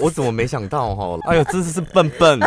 [0.00, 1.18] 我怎么没想到哈？
[1.24, 2.38] 哎呦，真是是笨笨。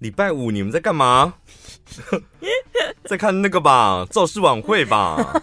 [0.00, 1.34] 礼拜五你们在干嘛？
[3.06, 5.40] 在看那个吧，造势晚会吧。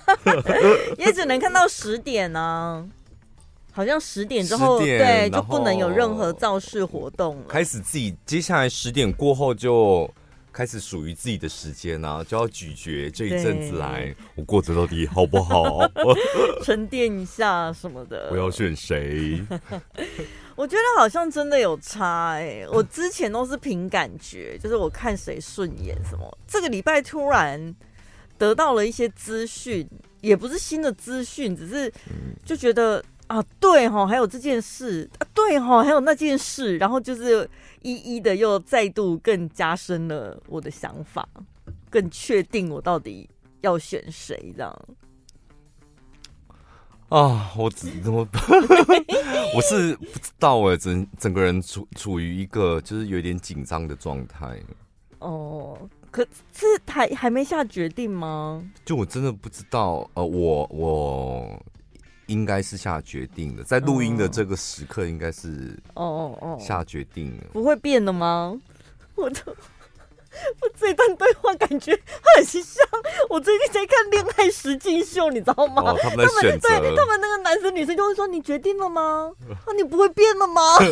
[1.00, 2.84] 也只能看到十点呢、啊，
[3.72, 7.44] 好像十点之后，对，就不能有任何造势活动了。
[7.48, 10.14] 开始自己接下来十点过后就。
[10.56, 15.86] 开始属于自己的时间啊，就要咀嚼这一阵子来我过得到底好不好？
[16.64, 18.30] 沉淀一下什么的。
[18.32, 19.44] 我要选谁？
[20.56, 22.68] 我觉得好像真的有差哎、欸。
[22.72, 26.38] 我之前都是凭感觉，就是我看谁顺眼什么。
[26.48, 27.76] 这个礼拜突然
[28.38, 29.86] 得到了一些资讯，
[30.22, 31.92] 也不是新的资讯，只是
[32.46, 33.04] 就觉得。
[33.28, 37.50] 啊，对哈，还有这件事啊，对哈，还有那件事，然后就是
[37.86, 41.30] 一一的又再度更加深了我的想法，
[41.88, 43.30] 更确定我到底
[43.62, 44.86] 要选谁这样。
[47.10, 48.28] 啊，我只我
[49.56, 54.60] 我是不知道哎，整整个人处处于一个就是有点紧张的状态。
[55.20, 55.78] 哦，
[56.10, 58.68] 可是还还没下决定吗？
[58.84, 61.64] 就我真的不知道，呃，我我。
[62.28, 68.60] 应该是下决定的，在录音的这个时刻，应该是哦哦哦下决定了，不会变的吗？
[69.16, 69.56] 我都。
[70.62, 71.98] 我这段对话感觉
[72.36, 72.62] 很像
[73.30, 75.82] 我最近在看《恋爱实境秀》，你知道吗？
[75.86, 79.32] 哦、他们对他们那个男生女生就会说：“你决定了吗？
[79.66, 80.62] 啊，你不会变了吗？”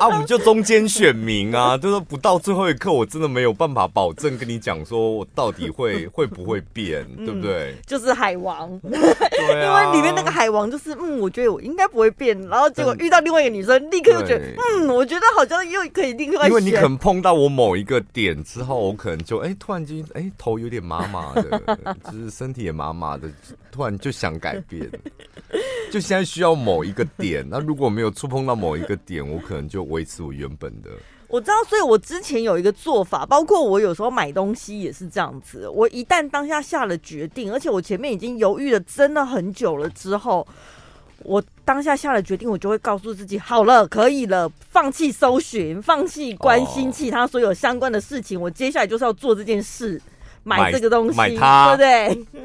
[0.00, 7.74] 啊，我们就中间选民啊，就是不到最后一刻，我真的没有办法保证跟你讲说我到底会会不会变，嗯、对不对？
[7.86, 16.17] 就是海王， 对啊，因为里面那个海王就是嗯，我觉得我应该不会变，然后结果遇到另外一个女生，立刻又觉得嗯，我觉得好像又可以。
[16.24, 21.76] 因为你可能碰到我某一个点之后，我可能就哎、欸，突然间哎、欸，头有点麻麻的，
[22.10, 23.30] 就是身体也麻麻的，
[23.70, 24.90] 突然就想改变。
[25.90, 30.90] 就现在需要某一个点，那如果没有触碰到某一个点，我可能就维持我原本的。
[31.28, 35.68] 我知道，所以我之前有一个做法，包括我有时候买东西也是这样子。
[35.68, 40.46] 我一旦当下下了决定，而且我前面已经犹豫了真的很久了之后。
[41.24, 48.40] 我当下下了决定，我就会告诉自己，好了，可以了，放弃搜寻，放弃关心其他所有相关的事情。
[48.40, 50.00] 我接下来就是要做这件事，
[50.44, 52.44] 买这个东西，买它，对不对？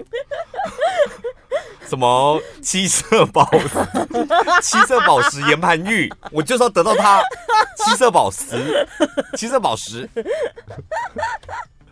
[1.88, 3.70] 什么七色宝石？
[4.62, 7.22] 七色宝石岩盘玉，我就是要得到它。
[7.86, 8.88] 七色宝石，
[9.36, 10.10] 七色宝石。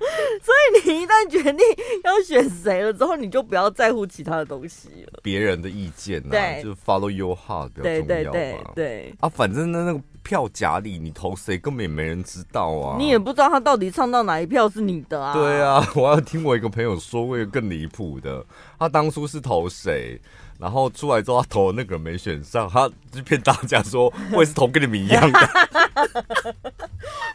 [0.42, 1.60] 所以你一旦决定
[2.04, 5.20] 要选谁了之后，你就不要在乎其他的东西了。
[5.22, 8.04] 别人的意见啊，对，就 follow your heart 比较重要吧。
[8.04, 12.98] 对对对对啊，反正那那个票夹里你投谁，根本也没人知道啊。
[12.98, 15.34] 你也不知道他到底唱到哪一票是你的啊。
[15.34, 18.44] 对啊，我要听我一个朋友说过一个更离谱的，
[18.80, 20.20] 他当初是投谁？
[20.62, 25.40] 然后出来之后，他投那个人没选上，他就骗大家说我也是投跟你们一样的。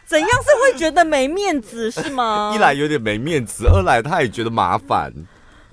[0.07, 2.53] 怎样是会觉得没面子是吗？
[2.55, 5.13] 一来有点没面子，二来他也觉得麻烦。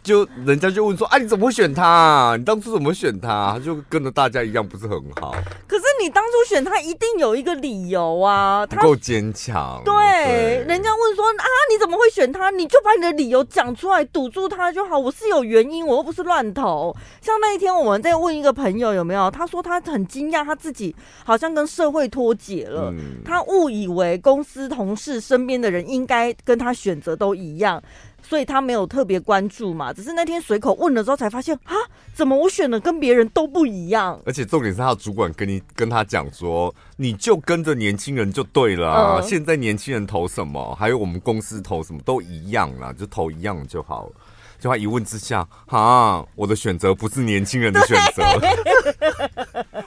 [0.05, 2.37] 就人家就问说：“啊，你怎么会选他啊？
[2.37, 5.35] 你当初怎么选他啊？”他就跟着大家一样，不是很好。
[5.67, 9.81] 可是你当初选他，一定有一个理由啊，他不够坚强。
[9.83, 14.99] 对，对，人家问说：“啊，你怎么会选他？”你就把你的理由讲出来，堵住他就好。
[14.99, 16.95] 我是有原因，我又不是乱投。
[17.23, 20.95] 像那一天我们在问一个朋友有没有，他说他很惊讶，他自己
[21.25, 22.91] 好像跟社会脱节了。
[22.93, 27.83] 嗯，他误以为公司同事身边的人应该跟他选择都一样。
[28.27, 31.75] 所以他没有特别关注嘛，只是那天随口问了之后才发现啊，
[32.15, 34.19] 怎么我选的跟别人都不一样？
[34.25, 39.19] 而且重点是他的主管跟你跟他讲说，你就跟着年轻人就对了啊。
[39.21, 44.13] 嗯、现在年轻人投什么，还有我们公司投什么都一样啦，就投一样就好了。
[44.59, 48.23] 就他一问之下，啊，我的选择不是年轻人的选择，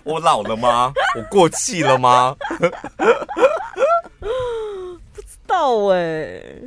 [0.03, 0.93] 我老了吗？
[1.15, 2.35] 我过气了吗？
[4.19, 6.61] 不知道哎、欸。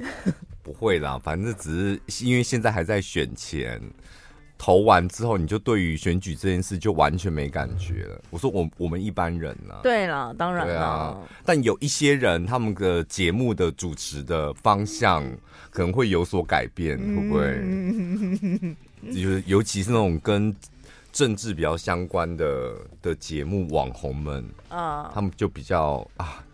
[0.70, 3.82] 不会啦，反正只是因为现在还在选前，
[4.56, 8.22] 投完之后你就对于选举这件事就完全没感觉了。
[8.30, 15.24] 我说我我们一般人啊，对啦，当然啦，啊，但有一些人他们的节目的主持的方向
[15.70, 19.12] 可能会有所改变，嗯、会不会？
[19.12, 20.54] 就是尤其是那种跟
[21.10, 26.44] 政治比较相关的的节目，网红们啊，他们就比较啊。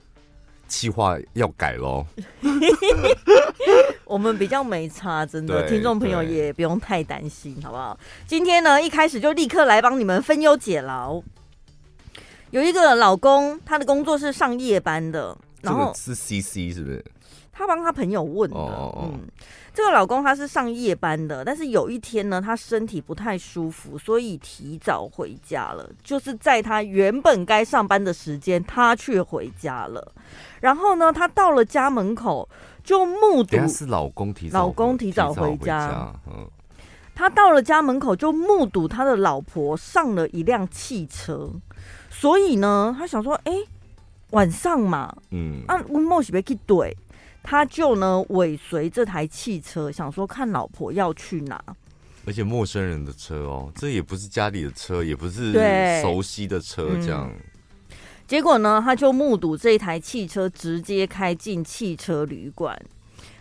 [0.68, 2.04] 企划要改喽，
[4.06, 7.98] 我们比较没差，真的，听众朋友也不用太担心，好不好？
[8.26, 11.20] 今天呢，一开始就立刻来帮你们分忧解劳。
[12.50, 17.04] 有一个老公，他的工作是上夜班的，然后是 CC 是不是？
[17.52, 18.56] 他帮他朋友问的。
[18.56, 19.20] 哦哦嗯，
[19.74, 25.90] 这个老公他是上夜班的，但是有一天呢，他身体不太舒服，所以提早回家了。
[26.04, 30.12] 就是在他原本该上班的时间，他却回家了。
[30.60, 32.48] 然后呢，他到了家门口
[32.86, 36.14] 就目睹是老公提早老公提早回家。
[37.16, 41.50] 他到了家门口就目睹他的老婆上了一辆汽车，
[42.08, 43.52] 所以呢，他想说，哎，
[44.30, 46.94] 晚上嘛，嗯，啊，温某是不去怼。
[47.42, 51.60] 他就呢尾随这台汽车，想说看老婆要去哪，
[52.26, 55.52] 而且陌生人的车哦，这也不是家里的车，也不是
[56.02, 57.40] 熟悉的车，这样、嗯。
[58.26, 62.76] 结果呢，他就目睹这台汽车直接开进汽车旅馆，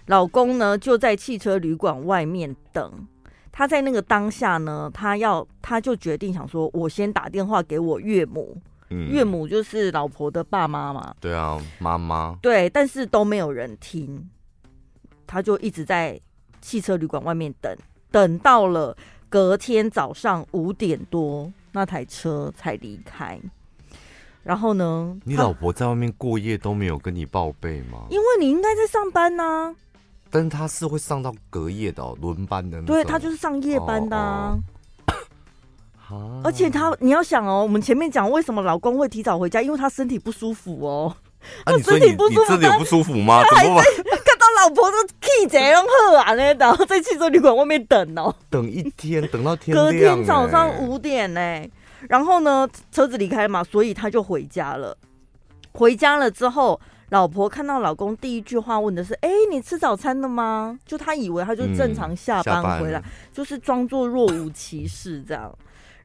[0.08, 3.08] 老公呢就在汽车旅馆外面等。
[3.52, 8.56] 他在那个当下呢，他要他就决定想说，我先打电话给我岳母。
[8.92, 12.38] 嗯、岳母就是老婆的爸妈嘛，对啊，妈妈。
[12.40, 14.30] 对，但是都没有人听，
[15.26, 16.22] 他就一直在
[16.62, 17.76] 汽车旅馆外面等，
[18.12, 18.96] 等到了
[19.28, 23.40] 隔天早上五点多，那台车才离开。
[24.46, 28.06] 然后呢，你老婆在外面过夜都没有跟你报备吗？
[28.12, 29.76] 因为你应该在上班呢、啊。
[30.30, 34.56] 但是他是会上到隔夜的轮、哦、班的，对他就是上夜班的、啊。
[35.10, 35.16] 哦
[36.12, 41.16] 哦 而且他，你要想哦，我们前面讲为什么老公会提早回家，因为他身体不舒服哦。
[41.64, 43.42] 啊，你身体不舒服，真的有不舒服吗？
[43.50, 51.42] 怎么看到老婆都气这样喝啊，呢然后在汽车旅馆外面等哦，等一天，等到天亮，隔天早上五点呢。
[52.10, 54.98] 然后呢，车子离开嘛，所以他就回家了。
[55.74, 56.80] 回家了之后，
[57.10, 63.04] 老婆看到老公第一句话问的是：“哎，你吃早餐了吗？”就他以为他就正常下班回来，
[63.34, 65.54] 就是装作若无其事这样。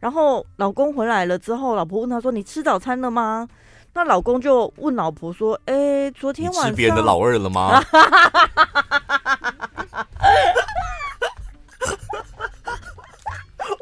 [0.00, 3.47] 然后老公回来了之后，老婆问他说：“你吃早餐了吗？”
[3.93, 7.82] 那老公就问老婆说：“哎，昨天晚上吃别人的老二了吗？”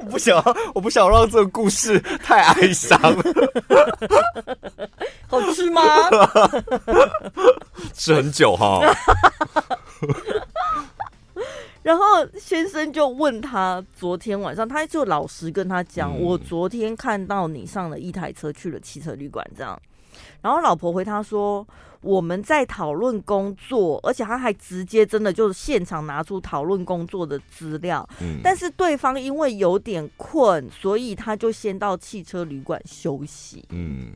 [0.08, 0.42] 不想，
[0.74, 2.98] 我不想让这个故事太哀伤。
[5.28, 5.82] 好吃吗？
[7.94, 8.80] 吃很久哈。
[11.82, 12.04] 然后
[12.38, 19.80] 先生就问他，昨天晚上他就老实跟他讲，嗯、我昨天看到你上了一台车去了汽车旅馆，这样。
[20.42, 21.66] 然后老婆回他说，
[22.00, 28.08] 我们在讨论工作，而且他还直接真的就是现场拿出讨论工作的资料。
[28.20, 33.64] 嗯、但是对方因为有点困，所以他就先到汽车旅馆休息。
[33.70, 34.12] 嗯，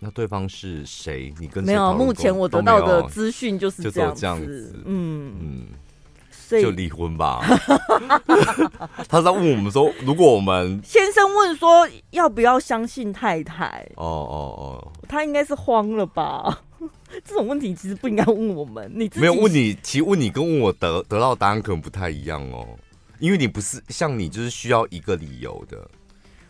[0.00, 1.32] 那对方是谁？
[1.38, 1.94] 你跟没有？
[1.94, 4.82] 目前我得到的资讯就是这样子。
[4.84, 5.66] 嗯嗯。
[6.60, 7.40] 就离婚吧。
[9.08, 13.88] 他在问我们说，如果我们先生问说要不要相信太太？
[13.96, 16.60] 哦哦哦，他应该是慌了吧？
[17.24, 18.90] 这种问题其实不应该问我们。
[18.94, 22.66] 你没有问你，其实问你跟问我得得到答案可能不太一样哦，
[23.18, 25.88] 因为你不是像你就是需要一个理由的。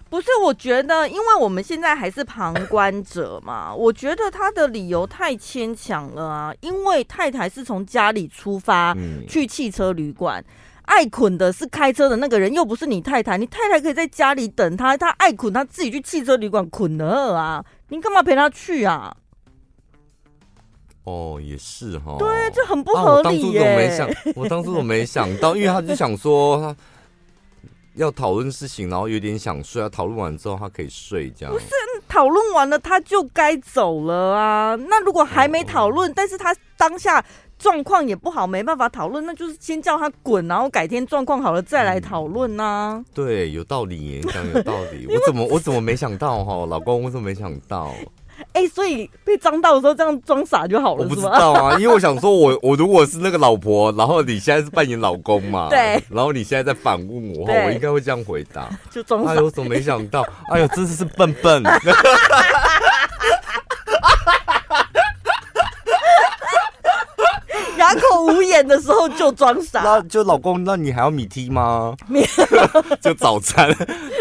[0.08, 6.54] 不是，我觉得，因为我们现在还是旁观者嘛， 我觉得他的理由太牵强了啊。
[6.60, 8.94] 因为太太是从家里出发
[9.26, 10.44] 去汽车旅馆，
[10.82, 13.38] 爱捆的是开车的那个人，又不是你太太。
[13.38, 19.16] 你太太可以在家里等他，他爱捆他自己去汽车旅馆捆了啊，你干嘛陪他去啊？
[21.04, 23.60] 哦，也是哈，对，这很不合理耶。
[23.62, 26.76] 我当初怎么没想，我当初怎么没想到，因为他就想说他。
[27.94, 29.86] 要讨论事情，然后有点想睡啊。
[29.86, 31.52] 讨论完之后，他可以睡，这样。
[31.52, 31.66] 不是
[32.08, 34.74] 讨论完了，他就该走了啊。
[34.88, 37.22] 那如果还没讨论，哦、但是他当下
[37.58, 43.04] 状况也不好，没办法讨论，那就是先叫他滚，然后改天状况好了再来讨论呐。
[43.12, 45.06] 对，有道理耶，讲有道理。
[45.08, 46.64] 我怎么我怎么没想到哈？
[46.64, 47.92] 老公，我怎么没想到？
[48.54, 51.02] 哎、欸，所以被装到的时候，这样装傻就好了。
[51.02, 59.30] 我不知道啊，因为我想说我，我我如果是那个老婆，然后你现在是扮演老公嘛，对，然后你现在在反问我，对我应该会这样回答， 就装傻。
[59.30, 60.22] 哎呦，我怎么没想到？
[60.50, 61.62] 哎呦，真的是笨笨。
[67.78, 69.80] 哑口无言的时候就装傻。
[69.82, 71.96] 那就老公，那你还要米梯吗？
[73.00, 73.74] 就早餐，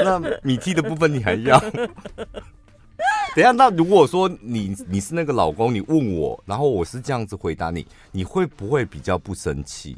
[0.03, 1.61] 那米梯的部分你还要？
[3.35, 9.97] 等一下，那如果说你你是那个老公，你问我，然后我是这样子回答你，你会不会比较不生气？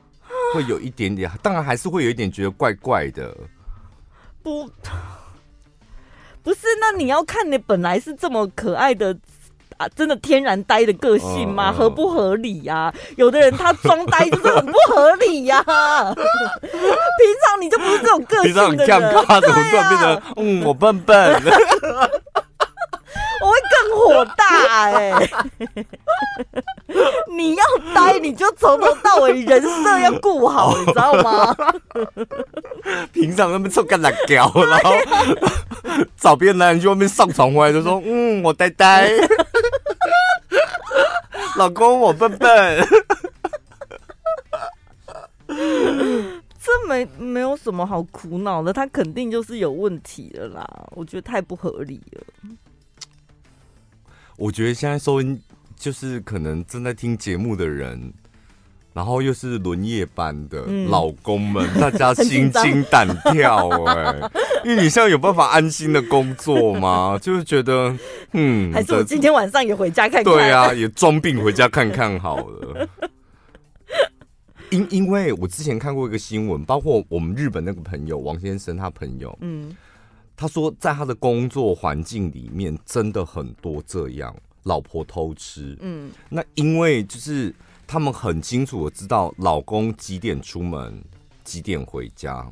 [0.54, 3.36] 会有一点点，当然还是会有一点觉得怪怪的。
[4.42, 4.68] 不，
[6.42, 9.16] 不是，那你要看你本来是这么可爱的
[9.78, 11.70] 啊，真的天然呆的个性吗？
[11.70, 12.94] 嗯、合不合理呀、啊？
[13.16, 16.12] 有的人他装呆就是很不合理呀、啊。
[16.14, 16.24] 平
[17.44, 21.42] 常你就不是这种个性的人，平常很尴尬，怎么突然变成、啊、嗯，我笨笨。
[23.38, 25.30] 我会更火大哎、欸！
[27.36, 27.64] 你要
[27.94, 31.54] 呆，你就从头到尾人设要顾好，你知道吗？
[33.12, 34.94] 平常那么臭干辣椒，然后
[36.16, 39.10] 找别的男人去外面上床回来就说：“嗯，我呆呆，
[41.56, 42.86] 老公我笨笨。”
[46.58, 50.68] 这没没有什么好苦恼的，他肯定就是有问题的啦。
[50.90, 52.22] 我觉得太不合理了。
[54.36, 55.40] 我觉得现在收音
[55.76, 58.12] 就是可能正在听节目的人，
[58.96, 64.30] 然后又是轮夜班的老公们，嗯、 大家心惊胆跳哎，
[64.64, 67.18] 因为你现在有办法安心的工作吗？
[67.20, 67.94] 就是觉得
[68.32, 70.32] 嗯，还是我今天晚上也回家看看？
[70.32, 72.88] 对啊，也装病回家看看好了。
[74.70, 79.76] 因因为我之前看过一个新闻，包括我们日本那个朋友王先生，他朋友，嗯，
[80.34, 87.54] 他说在他的工作环境里面，真的很多这样老婆偷吃，嗯，那因为就是
[87.86, 91.02] 他们很清楚的知道老公几点出门，
[91.44, 92.50] 几点回家，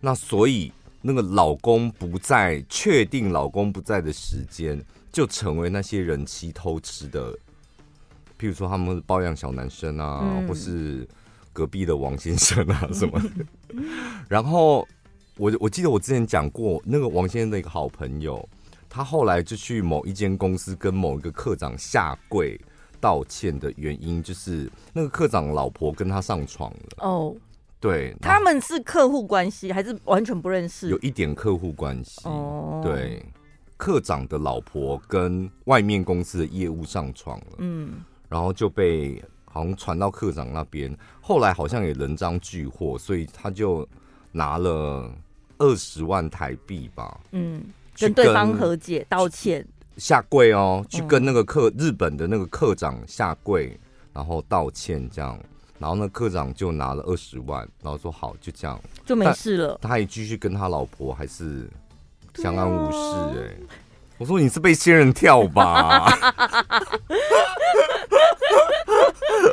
[0.00, 7.32] 那所以那个老公不在，确定老公不在的时间，就成为那些人妻偷吃的，
[8.38, 11.08] 譬如说他们包养小男生啊，嗯、或是。
[11.54, 13.44] 隔壁的王先生啊什么的，
[14.26, 14.88] 然后
[15.36, 18.48] 我我记得我之前讲过，那个王先生的一个好朋友，
[18.88, 22.58] 他后来就去某一间公司跟某一个课长下跪
[23.02, 26.78] 道歉的原因，就是那个科长老婆跟他上床了。
[26.98, 27.36] 哦，
[27.78, 30.88] 对，他们是客户关系还是完全不认识？
[30.88, 32.20] 有一点客户关系。
[32.24, 33.22] 哦，对，
[33.76, 37.56] 科长的老婆跟外面公司的业务上床了。
[37.58, 37.96] 嗯，
[38.28, 39.22] 然后就被。
[39.54, 43.86] 好像传到科长那边，后来好像也人赃俱获，所以他就
[44.30, 45.14] 拿了
[45.58, 47.62] 二十万台币吧，嗯，
[47.98, 49.62] 跟对方和解道歉，
[49.96, 53.78] 下跪哦，去跟那个课、嗯、日本的那个课长下跪，
[54.12, 55.38] 然后道歉这样，
[55.78, 61.68] 然后那课长就拿了二十万，然后说好就这样就没事了，他还继续跟他老婆还是
[62.34, 62.98] 相安无事
[63.38, 63.56] 哎、欸，
[64.18, 66.08] 我说你是被仙人跳吧。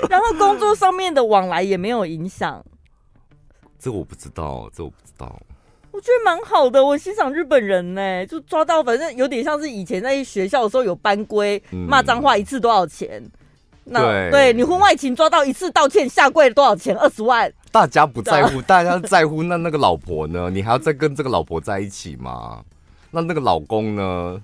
[0.10, 2.64] 然后工作上面的往来也没有影响，
[3.80, 5.40] 这我不知道，这我不知道。
[6.00, 13.22] 我觉得蛮好的，我欣赏日本人呢，就抓到，反正有点像是以前在学校的时候有班规，骂脏话一次多少钱？
[13.22, 13.32] 嗯、
[13.84, 16.96] 那对，对你婚外情抓到一次道歉下跪多少钱？
[16.96, 17.52] 二十万。
[17.70, 20.50] 大家不在乎， 大家在乎那那个老婆呢？
[20.50, 22.62] 你还要再跟这个老婆在一起吗？
[23.12, 24.42] 那那个老公呢？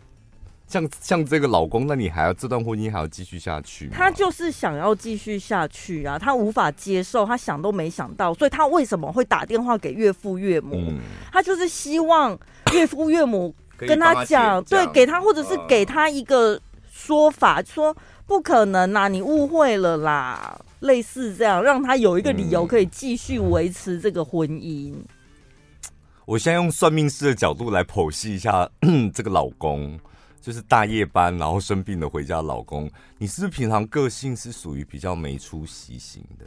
[0.76, 3.88] 像像这个老公，那你还要这段婚姻还要继续下去？
[3.88, 10.76] 他就是想要继续下去啊，他无法接受，他想都没想到，所以他为什么会打电话给岳父岳母？
[10.76, 11.00] 嗯、
[11.32, 12.38] 他就是希望
[12.74, 16.60] 岳父岳母跟他讲，对，给他或者是给他一个
[16.92, 24.92] 说法，呃、说不可能啦，你误会了啦，类似这样，让他有一个理由可以继续维持这个婚姻。
[24.92, 25.06] 嗯、
[26.26, 28.70] 我现在用算命师的角度来剖析一下
[29.16, 29.98] 这个老公。
[30.46, 32.88] 就是大夜班，然后生病了回家，老公，
[33.18, 36.46] 你是不是平常个性是属于比较没出息型的？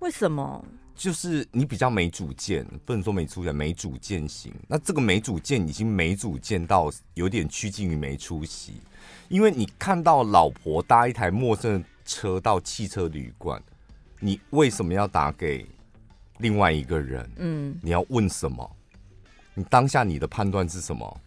[0.00, 0.64] 为什么？
[0.92, 4.52] 就是你比较没主见，不能说没出息，没主见型。
[4.66, 8.72] 那这个没主见已经没主见到有点趋近于没出息，
[9.28, 13.62] 因为你看到老婆搭一台陌生的车到汽车旅馆，
[14.18, 15.64] 你为什么要打给
[16.38, 17.30] 另外一个人？
[17.36, 18.68] 嗯，你要问什么？
[19.54, 21.20] 你当下你的判断是什么？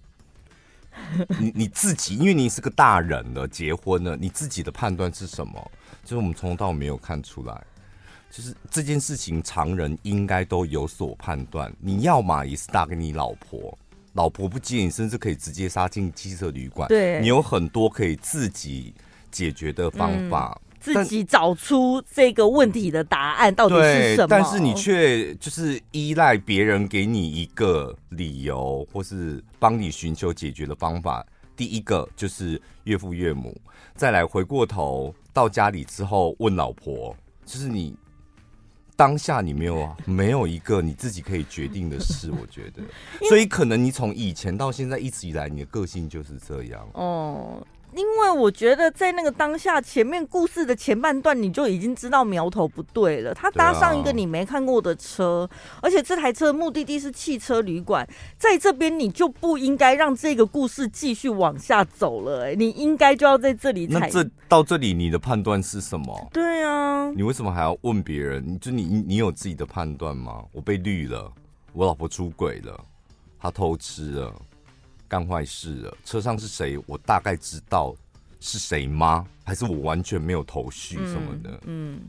[1.40, 5.72] 你你自己，因为你是个大人了，结婚了，你自己的判断是什么？
[6.04, 7.64] 就是我们从头到尾没有看出来，
[8.32, 11.72] 就是这件事情常人应该都有所判断。
[11.80, 13.78] 你要嘛也是打给你老婆，
[14.14, 16.88] 老婆不接你，甚至可以直接杀进汽车旅馆。
[16.88, 18.94] 对，你有很多可以自己
[19.32, 20.60] 解决的方法。
[20.64, 24.28] 嗯自己找出这个问题的答案到底是什么？
[24.28, 31.26] 但是你却就是依赖别人给你一个理由，或是帮你寻求解决的方法。
[31.56, 33.54] 第一个就是岳父岳母，
[33.94, 37.14] 再来回过头到家里之后问老婆，
[37.46, 37.94] 就是你
[38.96, 42.82] 当下你没有没有一个你自己可以决定的事，我觉得，
[43.28, 47.62] 所以可能你从以前到现在一直以来你的个性就是这样哦。
[47.96, 53.34] 因为我觉得在那个当下，前面故事的前半段你就已经知道苗头不对了。
[53.34, 55.50] 他搭上一个你没看过的车，
[55.82, 62.46] 而且这台车的目的地是汽车旅馆，在这边你就不应该让这个故事继续往下走了。
[62.46, 63.88] 哎，你应该就要在这里。
[63.88, 66.30] 那这到这里你的判断是什么？
[66.32, 68.44] 对啊，你为什么还要问别人？
[68.46, 70.44] 你就你你有自己的判断吗？
[70.52, 71.32] 我被绿了，
[71.74, 72.80] 我老婆出轨了，
[73.40, 74.34] 他偷吃了。
[75.10, 76.80] 干坏事了，车上是谁？
[76.86, 77.94] 我大概知道
[78.40, 79.26] 是谁吗？
[79.44, 81.50] 还是我完全没有头绪什么的？
[81.66, 81.96] 嗯。
[81.96, 82.00] 嗯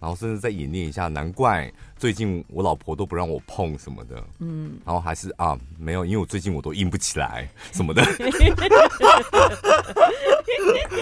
[0.00, 4.22] 然后甚至再演练一下，难怪最近我老婆都不让我碰什么的。
[4.38, 8.04] 嗯，然后还是啊，没有，因为我最近我都硬不起来什么的。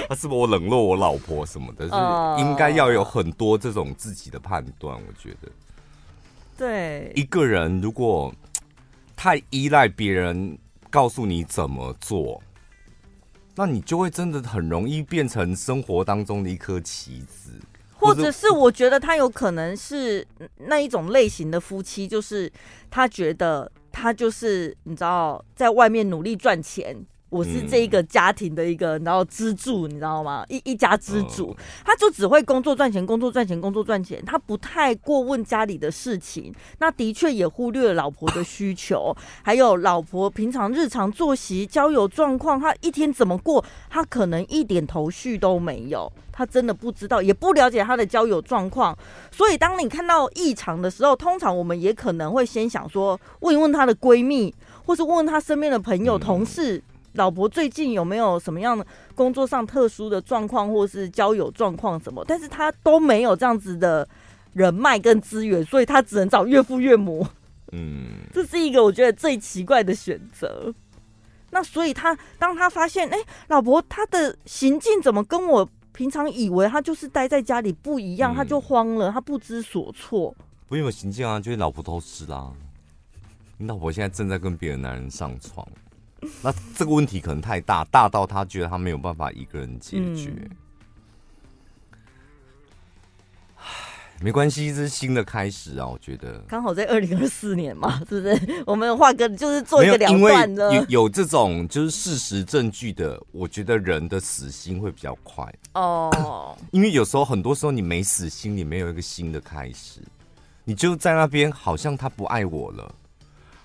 [0.09, 1.89] 他是不是我冷落我老婆什么的？
[1.89, 1.95] 是
[2.41, 4.95] 应该要有很多这种自己的判断。
[4.95, 5.51] 我觉得，
[6.57, 8.33] 对一个人如果
[9.17, 10.57] 太依赖别人
[10.93, 12.43] 告诉你怎么做，
[13.57, 17.59] 那你就会真的很容易变成生活当中的一颗棋子。
[17.95, 20.27] 或者是我觉得他有可能是
[20.59, 22.53] 那一种类型的夫妻，就是
[22.91, 26.95] 他觉得他就是你知道，在外面努力赚钱。
[27.33, 30.45] 我是这一个家庭的一个，然后支柱，你知道吗？
[30.51, 36.55] 一一家之主，他就只会工作赚钱，工作赚钱，工作赚钱，他不太过问家里的事情。
[36.79, 48.95] 那的确也忽略了老婆的需求，还有老婆平常日常作息、交友状况，他一天怎么过，他可能一点头绪都没有，他真的不知道，也不了解他的交友状况。
[49.31, 56.83] 所以，当你看到异常的时候，通常我们也可能会先想说，问一问他的闺蜜，或是问问他身边的朋友、同事。
[57.13, 62.25] 老婆最近有没有什么样的工作上特殊的状况，或是交友状况什么？
[62.27, 64.09] 但是他都没有这样子的
[64.55, 67.27] 人脉跟资源，所以他只能找岳父岳母。
[67.73, 70.73] 嗯， 这是一个我觉得最奇怪的选择。
[71.51, 80.35] 那所以他当他发现，哎、欸，老婆他的行径怎么跟我平常以为他就是待在家里不一样，嗯、他就慌了，他不知所措。
[80.67, 82.51] 不用有行径啊，就是老婆偷吃啦。
[83.59, 85.67] 你老婆现在正在跟别的男人上床。
[86.43, 90.33] 那这个问题可能太大，大到他觉得他没有办法一个人解决。
[94.21, 95.85] 没关系，这是新的开始啊！
[95.85, 98.63] 我觉得刚好在二零二四年嘛， 是不是？
[98.65, 106.57] 我们画个就是做一个两段的，有有这种就是事实证据的，我觉得人的死心会比较快哦。
[106.71, 110.01] 因为有时候很多时候你没死心，你没有一个新的开始，
[110.63, 112.95] 你就在那边好像他不爱我了，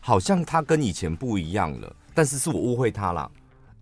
[0.01, 1.95] 好像他跟以前不一样了。
[2.17, 3.31] 但是是我误会他了，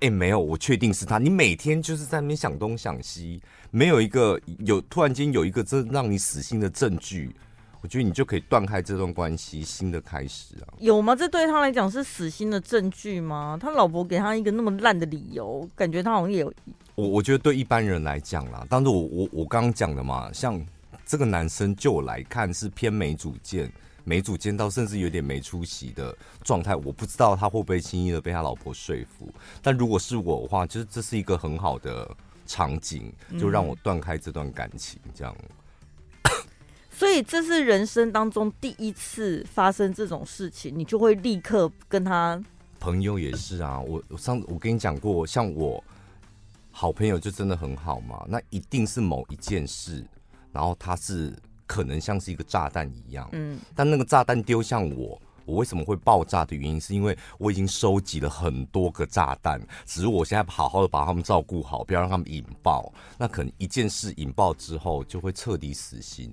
[0.02, 1.18] 哎、欸，没有，我确定是他。
[1.18, 7.34] 你每天就是在那边想东想西，没有一个有突然间有一个真让你死心的证据，
[7.80, 10.68] 我觉得你就可以断开这段关系，新的开始啊。
[10.80, 11.16] 有吗？
[11.16, 13.58] 这对他来讲是死心的证据吗？
[13.58, 16.54] 他老婆给他一个那么烂的理由，感觉他好像也有。
[16.96, 20.62] 我我觉得对一般人来讲啦，当然我我我刚刚讲的嘛，像
[21.06, 23.72] 这个男生就我来看是偏没主见。
[24.06, 29.28] 没主见到甚至有点没出息的状态，我不知道他会不会轻易的被他老婆说服。
[29.64, 32.10] 但如果是我的话，就是这是一个很好的
[32.46, 35.36] 场景，就让我断开这段感情，这样。
[36.92, 42.40] 所以这是人生当中第一次发生这种事情，你就会立刻跟他。
[42.80, 45.84] 朋友也是啊，我我上次我跟你讲过，像我
[46.72, 50.06] 好朋友就真的很好嘛，那一定是某一件事，
[50.52, 51.34] 然后他是。
[51.68, 62.92] 可能像是一个炸弹一样，嗯，但那个炸弹丢向我，我为什么会爆炸的原因，是因为我已经收集了很多个炸弹，只是我现在好好的把他们照顾好，不要让他们引爆。
[63.18, 66.32] 那可能一件事引爆之后，就会彻底死心。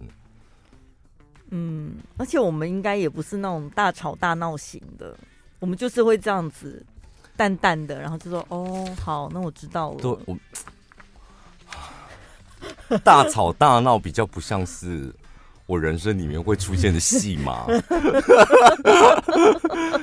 [1.51, 5.16] 嗯，而且我们应该也不是那种大吵大闹型的，
[5.59, 6.85] 我们就是会这样子
[7.37, 10.11] 淡淡的，然后就说：“哦，好，那我知道了。”对，
[12.88, 15.14] 我 大吵大闹比较不像是。
[15.73, 17.67] 我人生里面会出现的戏码，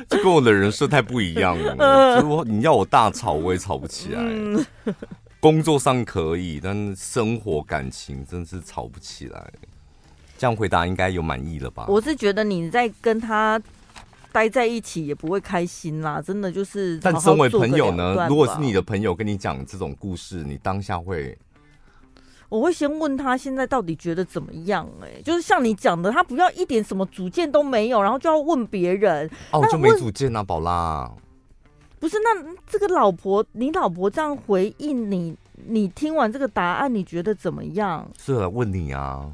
[0.10, 2.20] 就跟我的人设太不一样了。
[2.20, 4.24] 就你要我大吵，我也吵不起来。
[5.40, 9.48] 工作上可以，但生活感情真是吵不起来。
[10.40, 11.86] 这样回答应该有满意了吧？
[11.88, 13.62] 我是觉得你在跟他
[14.32, 16.98] 待在一起也不会开心啦，真的就是。
[16.98, 18.26] 但身为朋友呢？
[18.28, 21.38] 如果是你的朋友跟你讲这种故事，你当下会？
[22.50, 24.90] 我会先问他现在到底觉得怎么样？
[25.02, 29.30] 哎，就是像你讲的，他不要一点什么主见都没有，然后就要问别人。
[29.52, 31.10] 哦，就没主见啊，宝拉。
[32.00, 35.36] 不是，那这个老婆，你老婆这样回应你，
[35.68, 38.10] 你听完这个答案，你觉得怎么样？
[38.18, 39.30] 是来问你啊，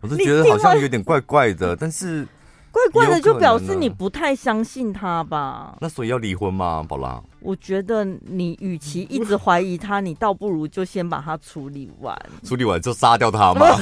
[0.00, 2.26] 我是觉得好像有点怪怪的， 但是。
[2.74, 5.76] 怪怪的，就表示你不太相信他吧？
[5.80, 7.22] 那所以要离婚吗，宝拉？
[7.40, 12.18] 我觉得你与其一直怀疑他，你倒不如就先把他处理完。
[12.44, 13.64] 处理完就杀掉他吗？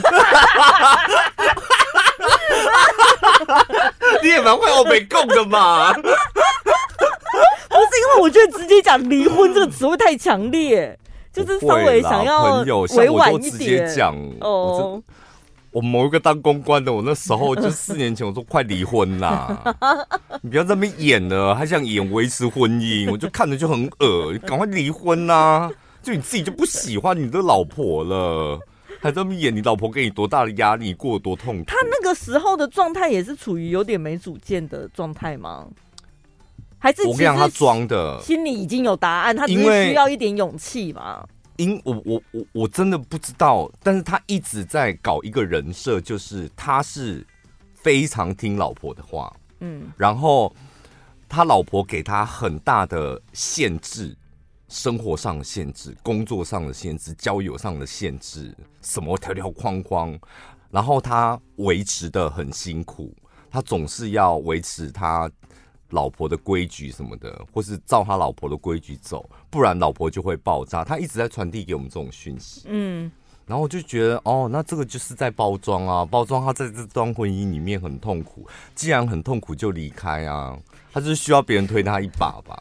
[4.23, 5.95] 你也蛮会欧北共的嘛？
[5.95, 10.99] 不是因为我觉得直接讲离婚这个词汇太强烈，
[11.33, 12.63] 就是稍微想要
[12.97, 15.03] 委婉一点讲哦。
[15.73, 19.75] 我某一个当公关的，我那时候就四年前，我说快离婚啦！
[20.43, 25.71] 你不要在那边演了，还想演维持婚姻，我就看着就很恶，赶快离婚呐！
[26.03, 28.61] 就你自己就不喜欢你的老婆了，
[29.01, 31.65] 还这么演你老婆给你多大的压力，过多痛苦。
[31.67, 35.67] 他那个时候的状态也是处于有点没主见的状态吗？
[36.79, 41.25] 还是我跟你讲，他装的，心里已经有答案，他只是需要一点勇气嘛。
[41.57, 47.27] 因我我我我真的不知道，但是他一直在搞一个人设，就是他是
[47.75, 50.55] 非常听老婆的话，嗯，然后
[51.29, 54.17] 他老婆给他很大的限制，
[54.69, 60.19] 生活上的限制，工作上的限制，交友上的限制，什么条条框框，
[60.71, 63.15] 然后他维持的很辛苦，
[63.51, 65.31] 他总是要维持他。
[65.93, 70.83] 老婆的规矩什么的，或是照他老婆的规矩走，不然老婆就会爆炸。
[70.83, 73.13] 他一直在传递给我们这种讯息，嗯，
[73.47, 80.59] 然后我就觉得，哦，那这个就是在包装啊，包装他在这段婚姻里面很痛苦，既然很痛苦就离开啊，
[80.93, 82.61] 他就是需要别人推他一把吧。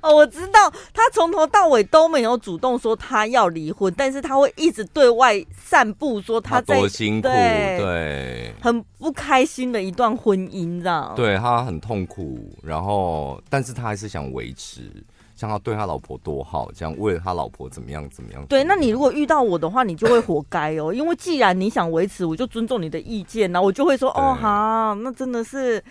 [0.00, 11.12] 哦，我知道他从头到尾都没有主动说他要离婚，但是他会一直对外散布说他在辛苦，对，对很不开心的一段婚姻，这样。
[11.14, 14.90] 对，他很痛苦，然后但是他还是想维持，
[15.36, 18.44] 像他对他老婆多好，这样为了他老婆怎么样怎么样。
[18.46, 25.82] 对，那你如果遇到我的话，你就会活该哦，因为既然你想维持，我就尊重你的意见，然后我就会说，哦，好，那真的是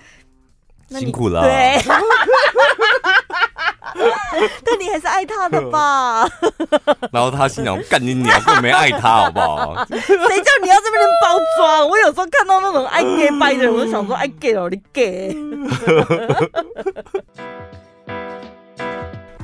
[0.90, 1.42] 辛苦了。
[1.44, 1.80] 对。
[4.66, 6.28] 但你还是爱他的吧？
[7.12, 9.86] 然后他心想：干你娘，根本没爱他，好不好？
[9.90, 11.88] 谁叫你要这边包装？
[11.90, 15.36] 我有时候看到那种爱 gay 掰的人，我就想说：爱 gay 哦，你 gay。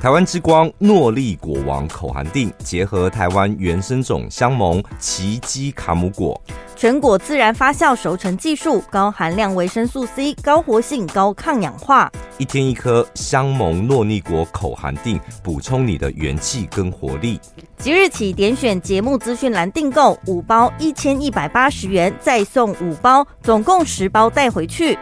[0.00, 6.40] 台湾之光诺丽果王口含定，结合台湾原生种香檬奇迹卡姆果，
[6.80, 12.08] 全果自然发酵熟成技术，高含量维生素 C，高活性，高抗氧化。
[12.38, 17.40] 一天一颗香檬诺丽果口含定，补充你的元气跟活力。
[17.78, 24.96] 即日起点选节目资讯栏订购五包，一千一百八十元，再送五包，总共十包带回去。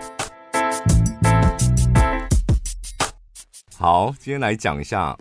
[3.77, 5.15] 好，今天来讲一下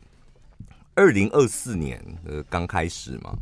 [0.94, 3.34] 二零二四年呃刚开始嘛，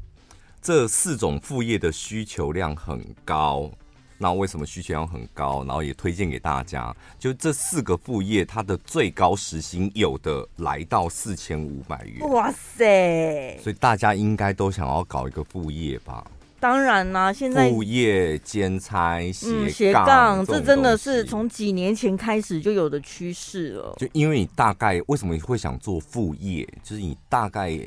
[0.63, 3.69] 这四种副业的需求量很高。
[4.17, 5.65] 那为什么需求量很高？
[5.65, 12.25] 然后也推荐给大家，就这四个副业，它的最高时薪有的来到四千五百元。
[12.29, 13.59] 哇塞！
[13.61, 16.25] 所以大家应该都想要搞一个副业吧？
[16.61, 23.93] 当然啦、啊，现在副业兼差斜杠、嗯、斜杠，这真的是从几年前开始就有的趋势了。
[23.97, 27.77] 就因为你大概为什么你会想做副业，就是你大概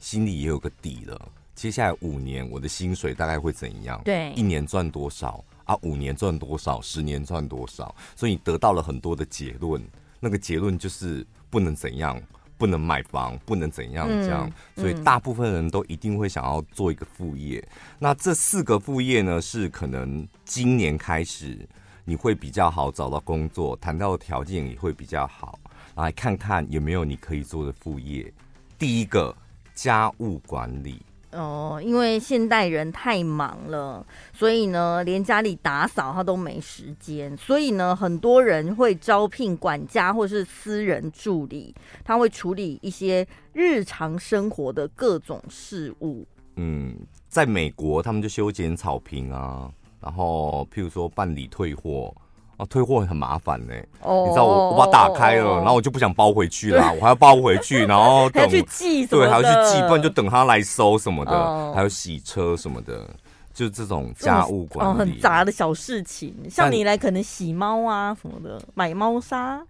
[0.00, 1.28] 心里也有个底了。
[1.56, 3.98] 接下来五年我的薪水大概会怎样？
[4.04, 5.42] 对，一年赚多少？
[5.64, 6.80] 啊，五年赚多少？
[6.82, 7.92] 十年赚多少？
[8.14, 9.82] 所以你得到了很多的结论，
[10.20, 12.20] 那个结论就是不能怎样，
[12.58, 14.52] 不能买房，不能怎样这样。
[14.76, 17.66] 所以大部分人都一定会想要做一个副业。
[17.98, 21.66] 那这四个副业呢，是可能今年开始
[22.04, 25.58] 你会比较好找到工作，谈到的条件也会比较好。
[25.94, 28.30] 来看看有没有你可以做的副业。
[28.78, 29.34] 第一个，
[29.74, 31.00] 家务管理。
[31.36, 46.26] 哦，因为现代人太忙了，所以呢，连家里打扫他都没时间，所以呢，很多人会招聘管家或是私人助理，他会处理一些日常生活的各种事务。
[46.56, 46.96] 嗯，
[47.28, 49.70] 在美国，他们就修剪草坪啊，
[50.00, 52.14] 然后譬如说办理退货。
[52.56, 61.74] 啊，退货很麻烦呢、欸，oh, 你知道我我把它打开了，oh, 然后我就不想包回去啦，我还要包回去，然后 等去寄，对，还要去寄，不然就等他来收什么的，oh.
[61.74, 63.06] 还有洗车什么的，
[63.52, 66.34] 就这种家务管理，哦，很杂的小事情。
[66.48, 69.62] 像你来可能洗猫啊什么的，买猫砂。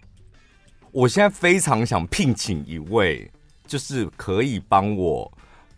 [0.92, 3.28] 我现在非常想聘请一位，
[3.66, 5.28] 就是可以帮我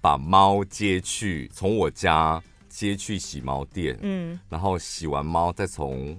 [0.03, 6.14] 把猫接去，从我家接去洗猫店，嗯，然后洗完猫再从。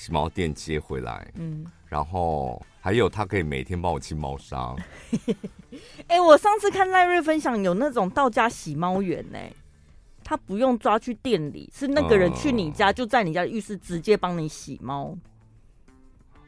[0.00, 4.74] 洗猫店接回来，嗯，然后还有他可以每天帮我清猫砂。
[6.08, 9.38] 哎、欸，我上次看赖瑞分享有那种到家洗猫员呢，
[10.24, 15.14] 他不用抓去店里，是那个人去你家，嗯、就在你家浴室直接帮你洗猫。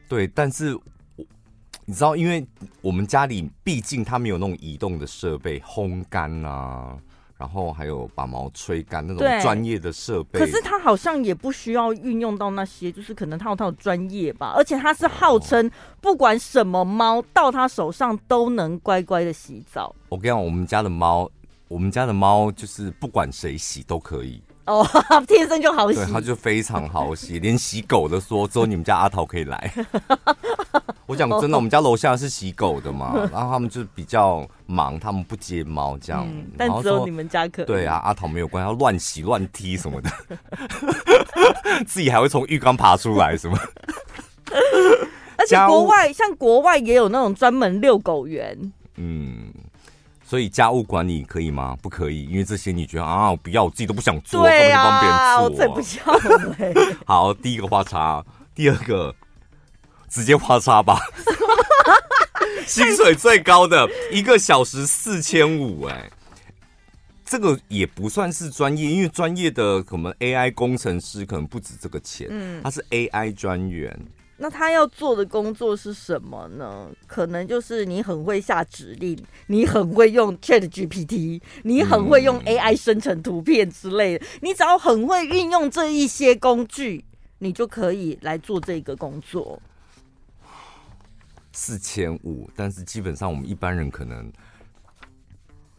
[0.09, 1.23] 对，但是我
[1.85, 2.43] 你知道，因为
[2.81, 6.97] 我们家里毕竟他没有那种移动的设备，烘干啊。
[7.43, 19.93] 然后还有把毛吹干那种专业的设备，可是他好像也不需要运用到那些，就是可能他有他有专业吧，而且他是号称不管什么猫到他手上都能乖乖的洗澡。
[20.07, 21.29] 我跟你讲，我们家的猫，
[21.67, 24.87] 我们家的猫就是不管谁洗都可以哦，
[25.27, 29.73] 天生就好洗，对，它就非常好洗， 连洗狗的说只有你们家阿桃可以来。
[31.05, 36.25] 我讲真的，我们家楼下是洗狗的嘛，然后他们就比较忙，他们不接猫这样。
[36.25, 40.09] 嗯、但只有你们家可对啊，阿桃没有关系，他乱洗乱踢什么的，
[41.85, 43.57] 自己还会从浴缸爬出来什么。
[45.35, 48.57] 而且国外像国外也有那种专门遛狗员。
[48.95, 49.51] 嗯，
[50.25, 51.77] 所以家务管理可以吗？
[51.81, 56.95] 不可以，因为这些你觉得啊，我不要，我自己都不想做，对啊，帮别人做，我最不要。
[57.05, 59.13] 好，第一个花叉，第二个
[60.09, 60.99] 直接花叉吧。
[62.65, 66.09] 薪水最高的一个小时四千五，哎，
[67.25, 73.99] 这个也不算是专业，因为专业的可能 AI 工程师可能不止这个钱，嗯，他是 AI 专员。
[74.37, 76.89] 那他要做的工作是什么呢？
[77.07, 79.17] 可能就是你很会下指令，
[79.47, 84.25] 你很会用 ChatGPT，你很会用 AI 生成图片之类的。
[84.41, 87.05] 你只要很会运用这一些工具，
[87.37, 89.61] 你就可以来做这个工作。
[91.51, 94.31] 四千五，但是基本上我们一般人可能。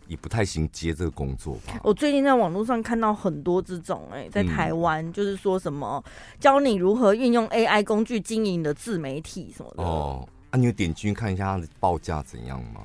[0.06, 1.80] 也不太行接这个工作吧。
[1.82, 6.02] 我最近在网络上看到很多这种、欸，哎，在台湾、嗯、就是说什么
[6.38, 9.82] 教你如何运用 AI 工具经营的自媒体什么的。
[9.82, 12.82] 哦，啊，你有点进去看一下它的报价怎样吗？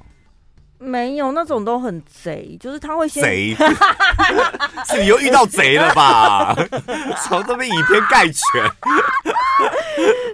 [0.82, 3.54] 没有，那种都很贼，就是他会先贼，
[4.88, 6.56] 是你又遇到贼了吧？
[7.28, 8.34] 从这边以偏概全，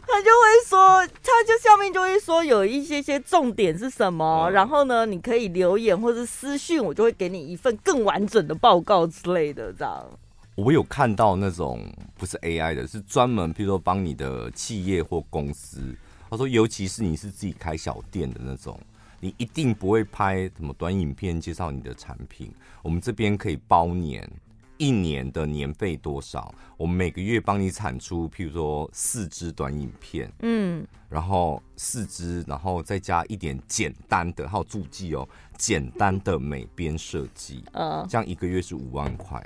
[0.07, 10.05] 他就会说，他就下面就会说有一些些重点是什么，嗯、然后呢，你可以留言或者私讯，我就会给你一份更完整的报告之类的，这样。
[10.53, 11.81] 我有看到那种
[12.17, 15.81] 不是 AI 的，是专门，譬如说帮你的企业或公司，
[16.29, 18.79] 他说，尤其是你是自己开小店的那种。
[19.19, 24.29] 你一定不会拍什么短影片介绍你的产品，我们这边可以包年，
[24.77, 26.53] 一年的年费多少？
[26.77, 39.41] 我们每个月帮你产出，譬如说四支短影片，嗯，然后四支，然后再加一点简单的，还有注记哦，简单的美编设计，嗯，这样一个月是五万块。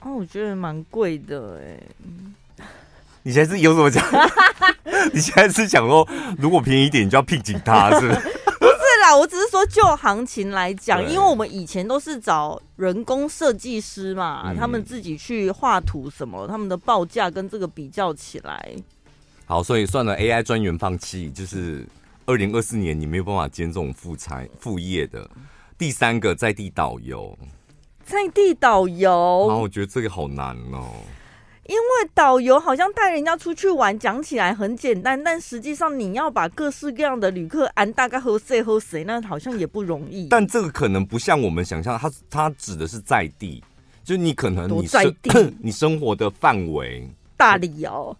[0.00, 2.66] 哦，我觉得蛮贵的哎。
[3.22, 4.04] 你现在是有什么讲？
[5.14, 6.08] 你现在是想说，
[6.38, 8.20] 如果便宜一点，你就要聘请他，是不是？
[9.16, 18.74] 我只是说，就行情来讲，因为我们以前都是找人工设计师嘛，嗯、他们自己去画图什么，他们的报价跟这个比较起来，
[19.46, 21.86] 好，所以算了，AI 专员放弃，就是
[22.26, 25.28] 二零二四年你没有办法兼这种副差副业的。
[25.78, 27.36] 第三个在地导游，
[28.04, 30.92] 在地导游，然后我觉得这个好难哦。
[31.68, 40.26] 因为导游好像带人家出去玩，讲起来很简单，但实际上你要把各式各样的旅客安大概和谁和谁，那好像也不容易。
[40.28, 43.62] 但这个可能不像我们想象，它它指的是在地，
[44.02, 45.14] 就你可能你生
[45.62, 47.08] 你生活的范围，
[47.42, 48.16] 大理哦，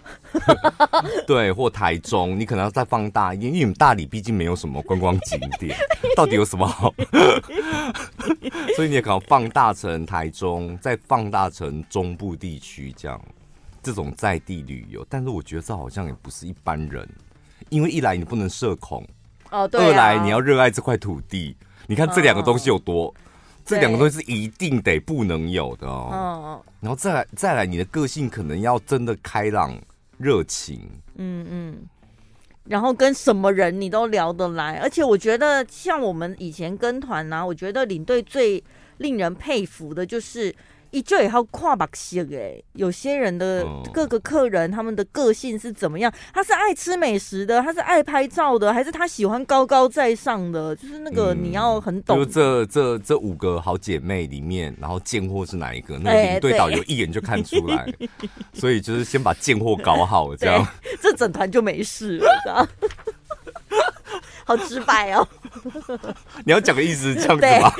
[1.29, 5.77] 对，或台中，你可能要再放大一点，因为你们大理毕竟没有什么观光景点，
[6.17, 6.93] 到底有什么好？
[8.75, 13.21] 所以你也可能放大成台中，再放大成中部地区这样。
[13.81, 17.09] 这种在地旅游，但是我觉得这好像也不是一般人，
[17.69, 19.07] 因为一来你不能社恐，
[19.51, 21.57] 哦，对啊，二来你要热爱这块土地。
[21.87, 23.15] 你看这两个东西有多，哦、
[23.65, 26.09] 这两个东西是一定得不能有的哦。
[26.13, 29.77] 哦，然后再来再来，你的个性可能要真的开朗、
[30.19, 30.81] 热情，
[31.17, 31.79] 嗯嗯，
[32.65, 38.63] 然后跟什么人你都聊得来，而且我觉得像我们以前跟团呢、啊，我觉得领队最
[38.99, 40.55] 令人佩服的就是。
[40.93, 46.13] 一就也要跨把戏哎，有些人的各个客人，他们的个性是怎么样？
[46.33, 50.77] 他是爱吃美食的，他是爱拍照的，还是他喜欢高高在上的？
[50.77, 52.19] 就是那个你要很懂。
[52.19, 55.99] 就这这这五个好姐妹里面，然后贱货是哪一个？
[55.99, 57.91] 那个领队导游一眼就看出来，
[58.53, 60.67] 所以就是先把贱货搞好，这样
[61.01, 62.69] 这整团就没事了，这样。
[64.45, 65.27] 好直白哦！
[66.45, 67.73] 你要讲的意思是这样子吗？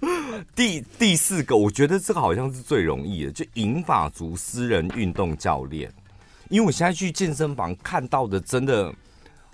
[0.54, 5.92] 第第四个，我觉得这个好像是最容易的，就银发族私人运动教练。
[6.48, 8.92] 因为我现在去健身房看到的，真的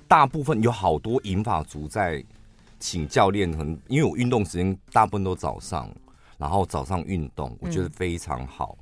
[0.09, 2.25] 大部分有好多银发族在
[2.81, 3.53] 请教练。
[3.53, 5.91] 很因为我运动时间大部分都早上，
[6.39, 8.79] 然后早上运动，我觉得非常好。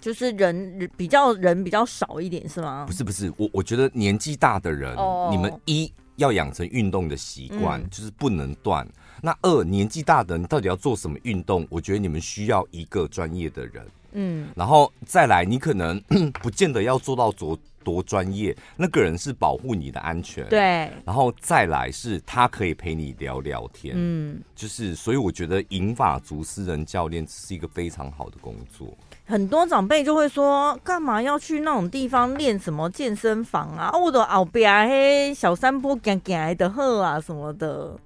[0.00, 2.84] 就是人比较人比较少一点是吗？
[2.86, 5.30] 不是不是，我我觉得年纪大的人，oh.
[5.30, 5.92] 你们一。
[6.22, 8.86] 要养成运动的习惯，嗯、就是不能断。
[9.20, 11.66] 那二年纪大的人到底要做什么运动？
[11.68, 16.00] 我觉得你们需要一个专业的人，嗯，然后再来，你可能
[16.42, 28.96] 不见得要做到多多专业，那个人是保护你的安全，对，然后再来是他可以陪你聊聊天，嗯，就是所以我觉得银发族私人教练是一个非常好的工作。
[29.32, 33.90] 很多长辈就会说，干嘛要去那种地方练什么健身房啊？
[33.96, 37.96] 我的后边嘿小山坡行行的好啊什么的。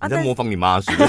[0.00, 0.92] 你在模仿你妈是？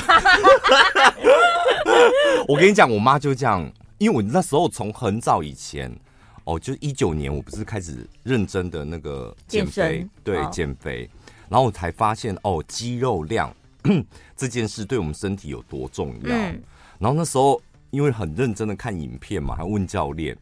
[2.50, 5.96] 我跟你讲，我妈就这样，因为我那时候从很早以前，
[6.46, 11.08] 哦，就一九年，我不是开始认真的那个减肥，对，减肥，
[11.48, 13.56] 然后我才发现哦，肌肉量
[14.36, 16.36] 这件事对我们身体有多重要。
[16.36, 16.60] 嗯、
[16.98, 20.36] 然后那时候因为很认真的看影片嘛，还问教练，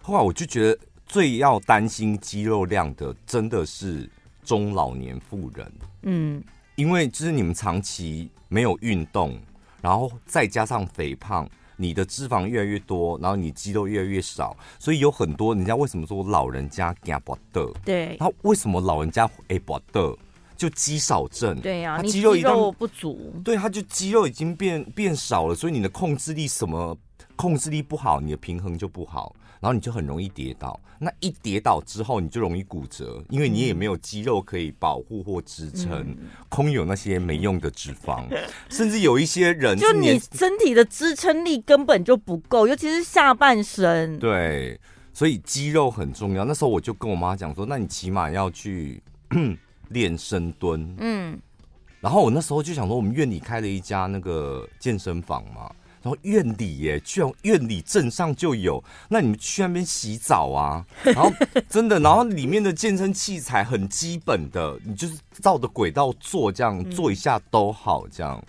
[0.00, 4.08] 后来我就觉得最要担心肌肉量的真的是
[4.42, 5.72] 中老年妇人。
[6.02, 6.42] 嗯。
[6.74, 9.38] 因为就是你们长期没有运动，
[9.82, 17.70] 然后再加上肥胖，你的脂肪越来越多，然后你肌肉越来越少，所以有很多人家为什么说老人家惊不得？
[17.84, 20.16] 对，他为什么老人家会不得？
[20.56, 21.60] 就肌少症。
[21.60, 26.96] 对呀、啊，他肌肉一旦不足，对，他就肌肉已经变变少了，所以你的控制力什么
[27.36, 29.34] 控制力不好，你的平衡就不好。
[29.60, 36.16] 然后你就很容易跌倒，那一跌倒之后你就容易骨折，因为你也没有肌肉可以保护或支撑，嗯、
[36.48, 38.24] 空有那些没用的脂肪，
[38.68, 44.18] 甚至有一些人就你身体的支撑力根本就不够，尤其是下半身。
[44.18, 44.80] 对，
[45.14, 46.44] 所以肌肉很重要。
[46.44, 49.00] 那时候我就跟我妈讲说，那你起码要去
[49.92, 50.94] 练深蹲。
[50.98, 51.38] 嗯，
[52.00, 55.70] 然后我那时候就想说，我们院里开了一家那个健身房嘛。
[56.02, 60.84] 然后院里耶，居然院里镇上就有，那你们去那边洗澡啊？
[61.04, 61.32] 然后
[61.68, 68.42] 真的，然后里面的健身器材很基本的，你就是照着轨道做，这样做一下都好，这样，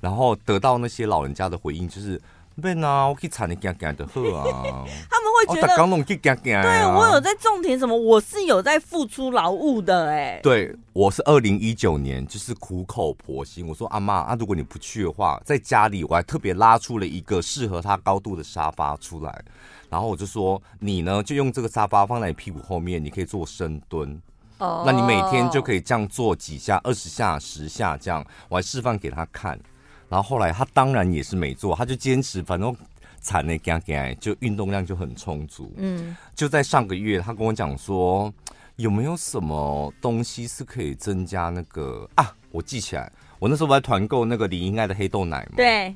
[0.00, 2.20] 然后得到那些老人家的回应就是。
[2.60, 4.84] 对呐，我可以踩你嘎嘎的喝啊！
[5.10, 6.62] 他们会觉得，刚弄去嘎嘎。
[6.62, 10.40] 对，我有在种田什么，我是有在付出劳务的哎。
[10.42, 19.44] 对，我是二零一九年，就是苦口婆心，我说阿妈啊，如果你不去的话，在家里我还特别拉出了一个适合他高度的沙发出来，
[19.90, 24.18] 然后我就说你呢，就用这个沙发放在你屁股后面，你可以做深蹲。
[24.58, 24.82] 哦。
[24.86, 29.60] 那你每天就可以这样做几下，二十下、十下这样，我还示范给他看。
[30.08, 32.74] 然后后来他当然也是没做，他就坚持，反正
[33.22, 35.72] 产那干干，就运动量就很充足。
[35.76, 38.32] 嗯，就在上个月，他跟我讲说，
[38.76, 42.32] 有没有什么东西是可以增加那个啊？
[42.52, 45.52] 我记起来，我那时候在团购那个李英爱的黑豆奶嘛。
[45.56, 45.94] 对，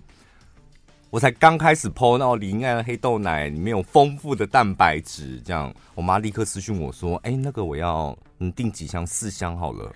[1.09, 9.95] 我才刚开始 po 那李英爱的黑豆奶里面有丰富的蛋白质，这样我妈立刻私讯我说，哎，那个我要你订几箱，四箱好了。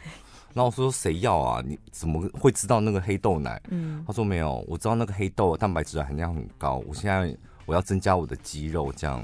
[0.55, 1.63] 然后我说，谁要啊？
[1.67, 3.61] 你怎么会知道那个黑豆奶？
[3.71, 6.81] 嗯，他说没有，我知道那个黑豆蛋白质含量很高。
[6.87, 7.37] 我现在
[7.67, 9.23] 我要增加我的肌肉，这样。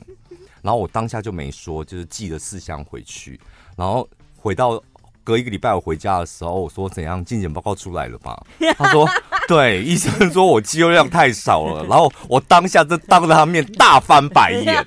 [0.60, 3.40] 然后我当下就没说，就是寄了四箱回去。
[3.76, 4.82] 然后回到
[5.22, 7.24] 隔一个礼拜我回家的时候，我说怎样？
[7.24, 8.42] 健检报告出来了吧？
[8.76, 9.08] 他说
[9.46, 11.84] 对，医生说我肌肉量太少了。
[11.86, 14.84] 然后我当下就当着他面大翻白眼。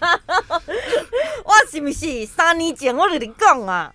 [1.45, 3.93] 我是不是三年前我跟你讲啊？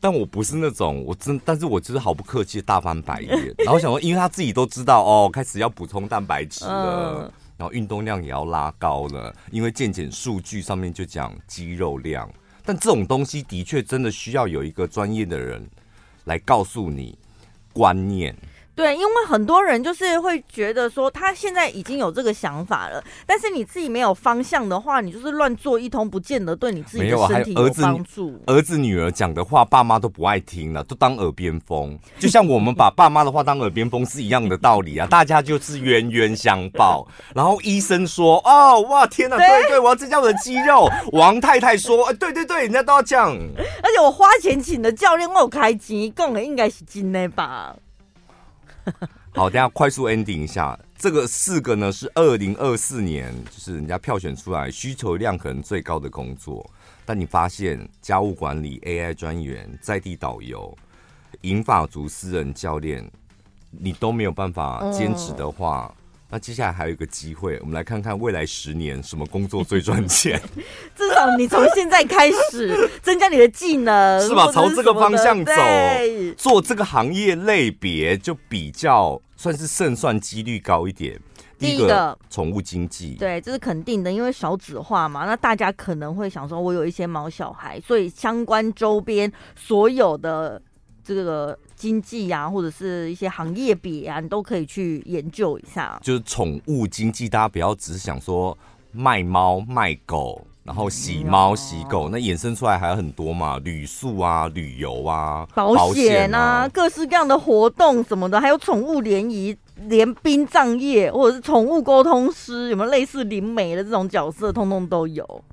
[0.00, 3.30] 但我不是那种，我真，但是我就是毫不客气的大翻白眼，
[3.64, 12.30] 然后想说，因为他自己都知道哦，开始要补充蛋白质了，然后运动量也要拉高了，因为健检数据上面就讲肌肉量，
[12.64, 15.66] 但这种东西的确真的需要有一个专业的人
[16.24, 17.18] 来告诉你
[17.72, 18.36] 观念。
[18.78, 28.40] 对，因为很多人就是会觉得说，他现在已经有这个想法了，但是你自己没有方向的话，你就是乱做一通，不见得对你自己的身体有帮助。
[28.46, 31.98] 儿子女儿讲的话，爸妈都不爱听了，都当耳边风。
[32.20, 35.08] 就像我们把爸妈的话当耳边风是一样的道理啊！
[35.08, 37.04] 大家就是冤冤相报。
[37.34, 43.36] 然后医生说：“哦，哇，天哪，对对，对，我要增加我的肌肉。”王太太说：“哎，对对对，人家都要这样。”
[43.82, 47.74] 而且我花钱请的教练，我有开机，讲的应该是真的吧。
[49.34, 50.78] 好，等下快速 ending 一下。
[50.96, 56.68] 这个四个呢是二零二四年，就是人家票选出来需求量可能最高的工作。
[57.04, 60.76] 但你发现家务管理、AI 专员、在地导游、
[61.42, 63.08] 银发族私人教练，
[63.70, 65.94] 你都没有办法坚持的话。
[66.28, 70.38] 嗯那接下来还有一个机会，我们来看看未来十年什么工作最赚钱。
[70.94, 74.46] 至少你从现在开始增加你的技能， 是吧？
[74.52, 75.52] 朝这个方向走，
[76.36, 81.18] 做这个行业类别就比较算是胜算几率高一点。
[81.58, 85.24] 第一个，宠物经济，对，这是肯定的，因为少子化嘛。
[85.24, 90.60] 那大家可能会想说，我有一些毛小孩，所以相关周边所有的
[91.02, 91.58] 这个。
[91.78, 95.98] 经济啊，或者是一些行业别啊，你都可以去研究一下。
[96.02, 98.56] 就是宠物经济，大家不要只是想说
[98.90, 115.44] 卖猫卖狗，然后洗猫洗狗，那衍生出来还有很多嘛，旅宿啊、旅游啊、保险啊，啊，各式各样的活动什么的，还有宠物联谊、连殡葬业，或者是宠物沟通师，有没有类似灵媒的这种角色，通通都有。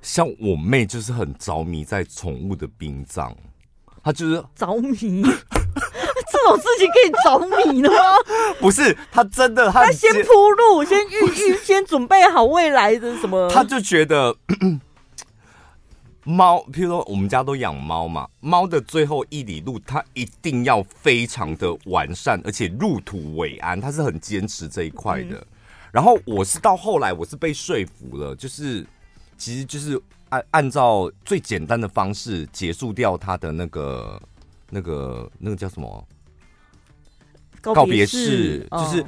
[0.00, 3.34] 像我妹就是很着迷在宠物的殡葬，
[4.04, 5.24] 她就是着迷。
[6.30, 7.96] 这种事情可以着迷的吗？
[8.60, 11.14] 不是，他真的，他先铺路，先预
[11.50, 13.48] 预，先准备好未来的什么？
[13.48, 14.36] 他就觉得
[16.24, 25.44] 猫，譬如说我们家都养猫嘛，猫的最后一里路，它一定要非常的完善，而且入土为安，他是很坚持这一块的。
[25.90, 28.84] 然后我是到后来，我是被说服了，就是
[29.38, 30.00] 其实就是
[30.34, 34.20] 按按照最简单的方式结束掉他的那个
[34.70, 36.06] 那个那个叫什么？
[37.60, 39.04] 告别式就是，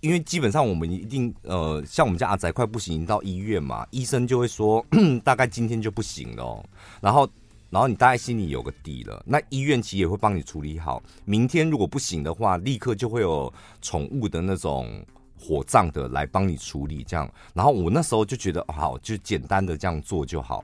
[0.00, 4.84] 因为基本上我们一定呃，像我们家阿仔快不行，到医院嘛，医生就会说
[5.22, 6.64] 大概今天就不行了喔。
[7.00, 7.28] 然后，
[7.68, 9.22] 然后你大概心里有个底了。
[9.26, 11.02] 那医院其实也会帮你处理好。
[11.26, 13.52] 明天如果不行的话，立刻就会有
[13.82, 15.04] 宠物的那种
[15.40, 17.02] 火葬的来帮你处理。
[17.02, 20.62] 这样，然后我那时候就觉得好，就简单的这样做就好。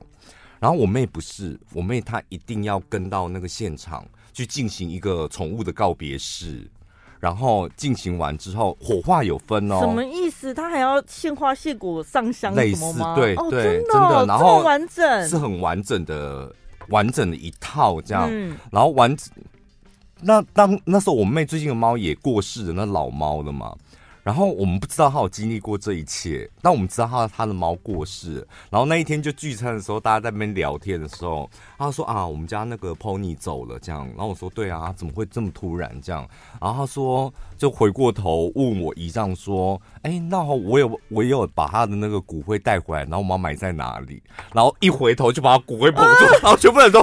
[0.59, 6.69] 然后我妹不是，我妹她一定要跟到那个现场去进行一个宠物的告别式。
[7.19, 9.79] 然后进行完之后，火化有分哦。
[9.79, 10.53] 什么意思？
[10.53, 12.53] 他还要献花献果上香？
[12.53, 14.25] 类似，对、哦、对，真的，真的。
[14.27, 16.53] 然后完整是很完整的，
[16.89, 18.29] 完整的一套这样。
[18.31, 19.17] 嗯、然后完，
[20.21, 23.75] 那当那时候我妹最近的猫也过世了，那老猫了嘛。
[24.27, 28.45] 然后我们不知道他有经历过这一切，但我们知道他他的猫过世。
[28.69, 34.05] 然后那一天就聚餐的时候，大家在那边聊天的时候，他说啊，我们家那个 Pony 走了这样。
[34.07, 36.27] 然后我说对啊，怎么会这么突然这样？
[36.59, 44.21] 然后他说就回过头问我姨丈说，哎，那我有我也有把他的那个骨灰带回来，然后我们要埋在哪里？
[44.53, 46.99] 然后一回头就把他骨灰捧住， 然后全部人都。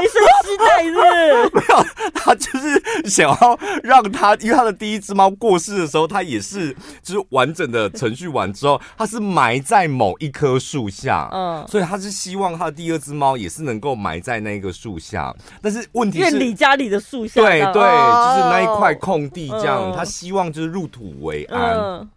[0.00, 1.50] 聚餐他随身携带是，是？
[1.54, 15.34] 没有，他就是想要让他，因为他的第一只猫过世的时候，他也是就是完整的程序完之后，他是埋在某一棵树下，嗯，所以他是希望他的第二只猫也是能够埋在那个树下。
[15.62, 22.08] 但是问题是，院里家里的树下，对对，就是那一块空地这样，他希望就是入土为安。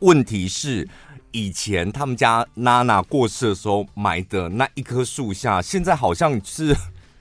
[0.00, 0.86] 问题是。
[1.36, 6.74] 以前他们家娜娜过世的时候埋的那一棵树下，现在好像是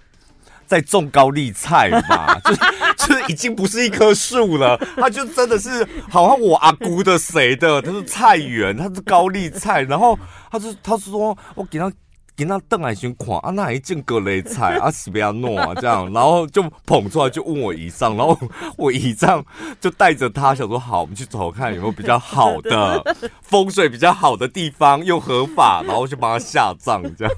[0.65, 2.59] 在种高丽菜吧， 就是
[2.97, 10.17] 就是已经不是一棵树了，它就真的是好像我阿姑的谁的，它是菜园，它是高丽菜，然后
[10.49, 11.91] 他就他说我给他。
[12.35, 18.37] 给那邓海巡看啊，那还一件格雷菜啊，西不要弄啊，这样，然后就捧出来，就问我姨丈，然后
[18.77, 19.43] 我姨丈
[19.79, 27.33] 就带着他，想说好，我们去走看有没有比较好的 风水比较好的地方，又合法，然后就帮他下葬，这样。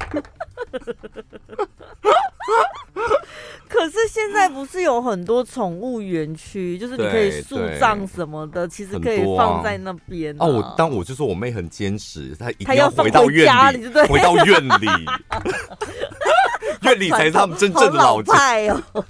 [3.69, 10.45] 可是现在不是有很多宠物园区， 就是你可以树葬什么的，其实可以放在那边、啊。
[10.45, 14.87] 哦，我但我就说我妹很坚持，她一定要回到院里，回，回到院里，
[16.83, 18.81] 院里才是他们真正的老派哦。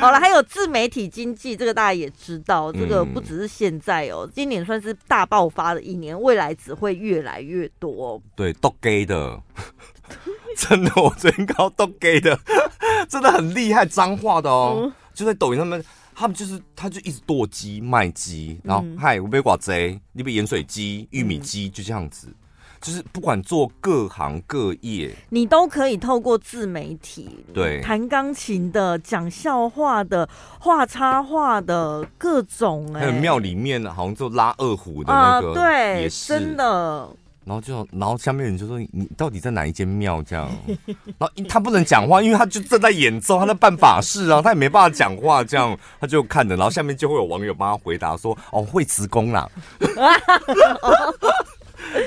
[0.00, 8.20] 好了，还有自媒体经济，这个大家也知道，这个不只是现在哦，嗯、今年算是大爆发的一年，未来只会越来越多。
[8.36, 9.40] 对，都给的。
[10.56, 12.38] 真的，我最近搞都给的，
[13.08, 15.82] 真的很厉害，脏话的哦，嗯、就在抖音上面，
[16.14, 22.34] 他们就是他就一直剁鸡卖鸡，然后嗨，我被寡贼，你被盐水鸡、玉米鸡，就这样子，嗯、
[22.80, 30.28] 就是不管做各行各业，你都可以透过自媒体，对，弹钢琴的、讲笑话的、
[30.60, 36.28] 画插画的各种、欸，还有庙里面好像就拉二胡的那个，啊、对，也是。
[36.28, 37.08] 真的。
[37.44, 40.50] 然后就，然后下面人就说：“你到底在哪一间庙？”这样，
[41.18, 45.44] 然后他不能讲话，因为他就正在演奏，他在办法事啊，他也没办法讲话。
[45.44, 49.48] 这样，他就看着，然后下面就会有网友帮他回答说：“哦，会辞工啦。”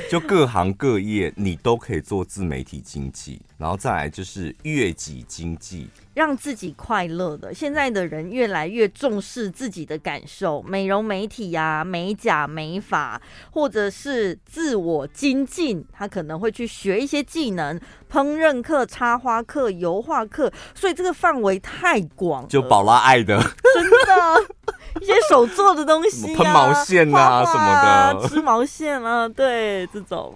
[0.10, 7.54] 就各行各业，你都可以做自媒体经济，然后再来就是悦己经济，让自己快乐的。
[7.54, 17.80] 现在的人越来越重视自己的感受，美容美体呀、啊、美甲美发，或者是自我精进，他可能会去学一些技能，
[18.12, 22.48] 烹饪课、插花课、油画课，所以这个范围太广。
[22.48, 24.56] 就宝拉爱的，真的。
[25.00, 30.36] 一些手做的东西、啊，喷毛线啊什么的，织毛线啊，对这种。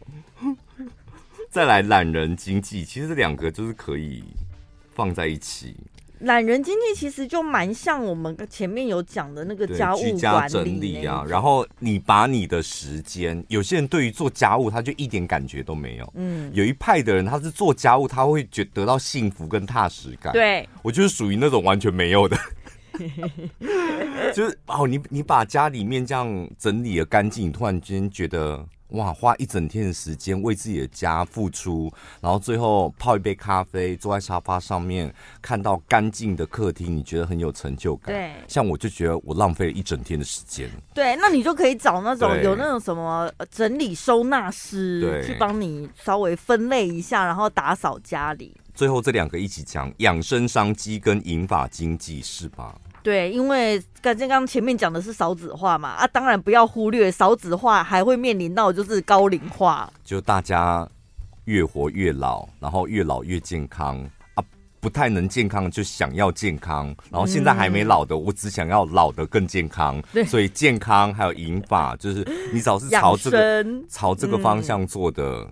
[1.50, 4.24] 再来懒人经济，其实这两个就是可以
[4.94, 5.76] 放在一起。
[6.20, 22.38] 懒人经济其实就蛮像我们前面有讲的那个家务居家整理啊，然后你把你的时间，有些人对于做家务他就一点感觉都没有，嗯，有一派的人他是做家务他会觉得到幸福跟踏实感，对，我就是属于那种完全没有的。
[24.36, 38.14] 就是哦，你你把家里面这样整理的干净，你突然间觉得哇，花一整天的时间为自己的家付出，然后最后泡一杯咖啡，坐在沙发上面，看到干净的客厅，你觉得很有成就感。
[38.14, 40.70] 对，像我就觉得我浪费了一整天的时间。
[40.94, 48.56] 对，那你就可以找那种有那种什么整理收纳师，去帮你稍微分类一下，然后打扫家里。
[48.74, 52.76] 最后这两个一起讲养生商机跟银发经济是吧？
[53.04, 60.88] 对，因为刚才刚前面讲的是少子化嘛，啊，当然不要忽略少子化还会面临到就是高龄化，就大家
[61.46, 63.98] 越活越老，然后越老越健康
[64.36, 64.44] 啊，
[64.80, 75.24] 不太能健康就想要健康，然后现在还没老的，我只想要老的更健康，对，所以健康还有银发，就是你只要是朝这个朝这个方向做的。
[75.24, 75.52] 嗯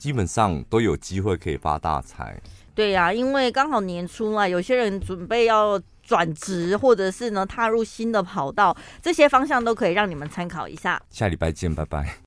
[0.00, 2.34] 基本上都有机会可以发大财。
[2.74, 5.78] 对呀、啊，因为刚好年初嘛，有些人准备要
[6.10, 11.00] 转职，或者是呢踏入新的跑道，这些方向都可以让你们参考一下。
[11.08, 12.16] 下礼拜见，拜拜。